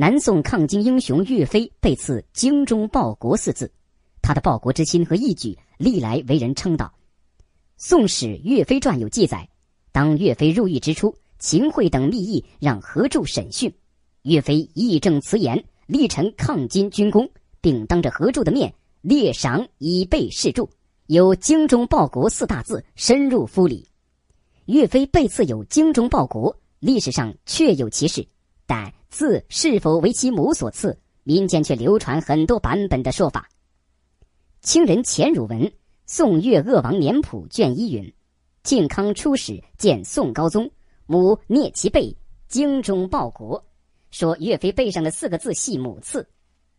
[0.00, 3.68] 南宋抗金英雄岳飞被赐“精忠报国”四字，
[4.22, 6.94] 他的报国之心和义举历来为人称道。
[7.76, 9.48] 《宋史·岳飞传》有记载，
[9.90, 13.74] 当岳飞入狱之初，秦桧等密议让何柱审讯，
[14.22, 17.28] 岳飞义正辞严，力陈抗金军功，
[17.60, 20.70] 并当着何柱的面列赏以备示助，
[21.06, 23.84] 有“精忠报国”四大字深入肤里。
[24.66, 26.56] 岳飞被赐有“精忠报国”。
[26.78, 28.24] 历史上确有其事，
[28.68, 33.48] 但字是否为其母所赐，民间却流传很多版本的说法。
[34.60, 35.62] 清人钱汝文
[36.04, 38.12] 《宋岳鄂王年谱》卷一云
[38.62, 40.70] ：“靖康初始见宋高宗，
[41.06, 42.14] 母聂其背，
[42.46, 43.64] 精忠报国。”
[44.12, 46.28] 说岳飞背上的四个字系母赐。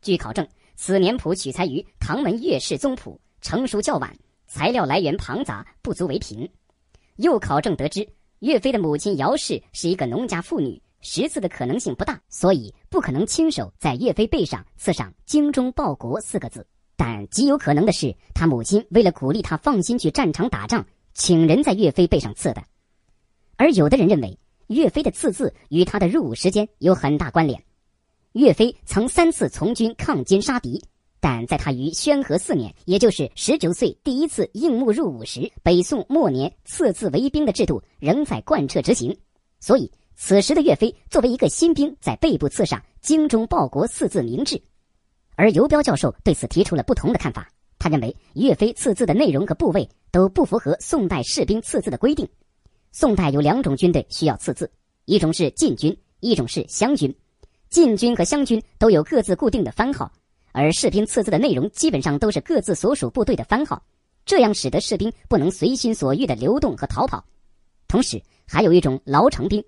[0.00, 6.48] 据考证，此年谱取材于唐门岳氏宗谱，成熟较晚，材料来源庞杂，不足为凭。
[7.16, 8.08] 又考证得知。
[8.40, 16.66] 岳飞的母亲姚氏是一个农家妇女，识字的可能性不大，所以不可能亲手在岳飞背上刺上“精忠报国”四个字。
[16.96, 22.64] 但极有可能的是，他母亲为了鼓励他放心去战场打仗，请人在岳飞背上刺的。
[23.56, 24.38] 而有的人认为，
[24.68, 27.62] 岳飞的刺字与他的入伍时间有很大关联。
[28.32, 30.82] 岳飞曾三次从军抗金杀敌。
[31.20, 39.16] 但在他于宣和四年，也就是十九岁第一次应募入伍时，北宋末年刺字为兵的制度仍在贯彻执行，
[39.58, 44.60] 所以此时的岳飞作为一个新兵，在背部刺上“精忠报国”四字明志。
[45.36, 47.48] 而游标教授对此提出了不同的看法，
[47.78, 52.28] 他认为岳飞刺字的内容和部位都不符合宋代士兵刺字的规定。
[52.92, 54.70] 宋代有两种军队需要刺字，
[55.04, 57.12] 一种是禁军，一种是湘军。
[57.68, 60.12] 禁军和湘军都有各自固定的番号。
[60.52, 63.82] 而士兵刺字的内容基本上都是各自所属部队的番号，
[64.24, 67.24] 这样使得士兵不能随心所欲的流动和逃跑。
[67.88, 69.64] 同时，还有一种牢城兵，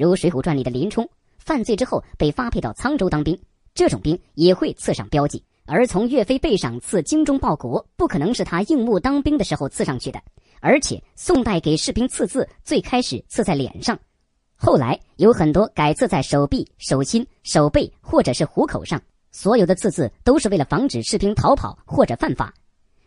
[0.00, 1.06] 如《水浒传》里的林冲，
[1.36, 3.38] 犯罪之后被发配到沧州当兵，
[3.74, 5.44] 这种兵也会刺上标记。
[5.66, 10.18] 而从岳飞背上刺“精忠报国”，不可能是他应募当兵的时候刺上去的。
[10.60, 13.98] 而且，宋代给士兵刺字最开始刺在脸上，
[14.56, 19.00] 后来有很多改刺在手臂、手心、手背或者是虎口上。
[19.30, 22.54] 所有的刺字都是为了防止士兵逃跑或者犯法，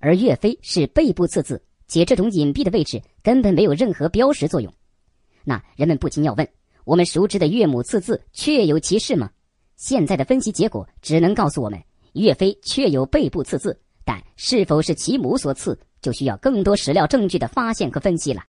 [0.00, 4.72] 而岳飞是背部刺字，且这种隐蔽的位置根本没有任何标识作用。
[5.44, 6.46] 那人们不禁要问：
[6.88, 9.28] 我们熟知的岳母刺字确有其事吗？
[9.76, 11.78] 现在的分析结果只能告诉我们，
[12.14, 18.42] 岳飞确有背部刺字，但是否是其母所刺，就需要更多史料证据的发现和分析了。